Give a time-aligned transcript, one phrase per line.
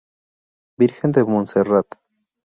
[0.83, 1.99] Virgen de Monserrat.